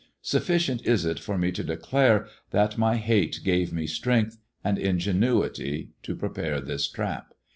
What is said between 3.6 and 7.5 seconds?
me strength and ngenuity to prepare this trap.